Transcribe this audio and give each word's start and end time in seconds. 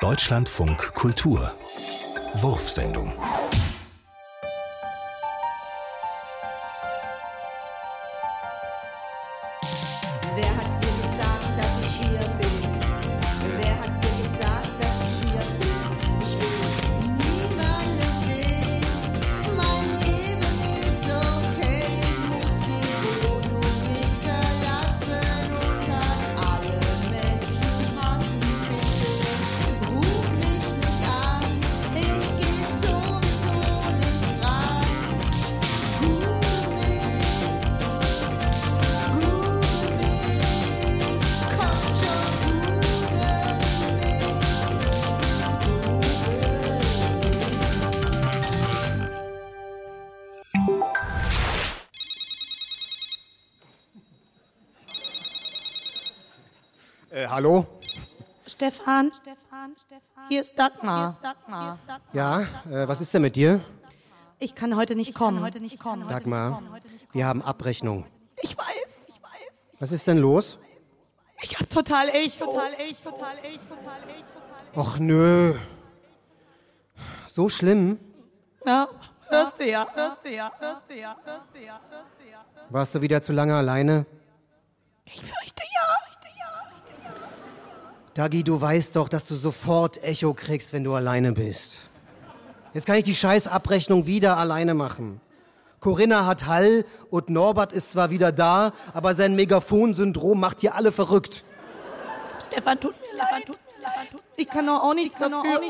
Deutschlandfunk 0.00 0.94
Kultur. 0.94 1.52
Wurfsendung. 2.32 3.12
Wer 10.34 10.56
hat 10.56 10.89
Äh, 57.12 57.26
hallo? 57.26 57.66
Stefan, 58.46 59.10
hier 60.28 60.40
ist 60.42 60.56
Dagmar. 60.56 61.18
Ja, 62.12 62.42
äh, 62.42 62.86
was 62.86 63.00
ist 63.00 63.12
denn 63.12 63.22
mit 63.22 63.34
dir? 63.34 63.60
Ich 64.38 64.54
kann 64.54 64.76
heute 64.76 64.94
nicht 64.94 65.12
kommen. 65.12 65.42
Dagmar, 66.08 66.62
wir 67.12 67.26
haben 67.26 67.42
Abrechnung. 67.42 68.06
Ich 68.40 68.56
weiß, 68.56 69.08
ich 69.08 69.22
weiß. 69.22 69.76
Was 69.80 69.90
ist 69.90 70.06
denn 70.06 70.18
los? 70.18 70.60
Ich 71.42 71.58
hab 71.58 71.68
total 71.68 72.10
echt, 72.10 72.38
total 72.38 72.74
echt, 72.74 73.02
total 73.02 73.38
echt, 73.38 73.68
total 73.68 73.98
echt, 74.10 74.24
total 74.32 74.76
Och 74.76 75.00
nö. 75.00 75.58
So 77.28 77.48
schlimm? 77.48 77.98
Ja, 78.64 78.88
hörst 79.28 79.58
du 79.58 79.68
ja, 79.68 79.84
hörst 79.94 80.24
du 80.24 80.32
ja, 80.32 80.52
hörst 80.60 80.88
du 80.88 80.96
ja, 80.96 81.16
hörst 81.24 81.54
du 81.54 81.64
ja, 81.64 81.80
hörst 81.90 82.12
du 82.20 82.30
ja. 82.30 82.44
Warst 82.68 82.94
du 82.94 83.00
wieder 83.00 83.20
zu 83.20 83.32
lange 83.32 83.56
alleine? 83.56 84.06
Ich 85.06 85.24
fürchte. 85.24 85.49
Dagi, 88.14 88.42
du 88.42 88.60
weißt 88.60 88.96
doch, 88.96 89.08
dass 89.08 89.26
du 89.26 89.34
sofort 89.34 90.02
Echo 90.02 90.34
kriegst, 90.34 90.72
wenn 90.72 90.84
du 90.84 90.94
alleine 90.94 91.32
bist. 91.32 91.80
Jetzt 92.74 92.86
kann 92.86 92.96
ich 92.96 93.04
die 93.04 93.14
scheiß 93.14 93.46
Abrechnung 93.46 94.06
wieder 94.06 94.36
alleine 94.36 94.74
machen. 94.74 95.20
Corinna 95.80 96.26
hat 96.26 96.46
Hall 96.46 96.84
und 97.08 97.30
Norbert 97.30 97.72
ist 97.72 97.92
zwar 97.92 98.10
wieder 98.10 98.32
da, 98.32 98.72
aber 98.92 99.14
sein 99.14 99.34
Megaphon-Syndrom 99.36 100.38
macht 100.38 100.60
hier 100.60 100.74
alle 100.74 100.92
verrückt. 100.92 101.44
Stefan, 102.46 102.78
tut 102.80 102.94
mir 103.00 103.18
leid. 103.18 103.58
Ich 104.36 104.48
kann. 104.48 104.68
Auch 104.68 104.94
nichts 104.94 105.16
dafür. 105.16 105.60